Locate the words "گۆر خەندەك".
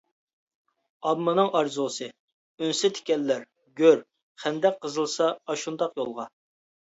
3.81-4.79